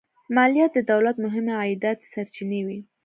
مالیات 0.35 0.71
د 0.75 0.79
دولت 0.91 1.15
مهمې 1.25 1.53
عایداتي 1.61 2.05
سرچینې 2.13 2.61
وې. 2.67 2.79